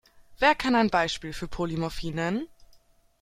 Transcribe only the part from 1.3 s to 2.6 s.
für Polymorphie nennen?